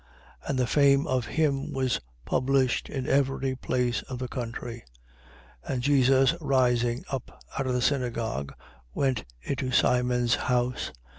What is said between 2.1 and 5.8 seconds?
published into every place of the country. 4:38.